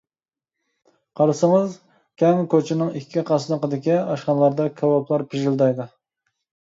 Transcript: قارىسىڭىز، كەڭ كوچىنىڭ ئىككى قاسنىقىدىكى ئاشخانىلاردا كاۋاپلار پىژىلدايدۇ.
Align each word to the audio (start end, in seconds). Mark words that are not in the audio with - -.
قارىسىڭىز، 1.19 1.75
كەڭ 2.21 2.39
كوچىنىڭ 2.53 2.89
ئىككى 2.99 3.23
قاسنىقىدىكى 3.27 3.93
ئاشخانىلاردا 3.99 4.65
كاۋاپلار 4.81 5.25
پىژىلدايدۇ. 5.35 5.87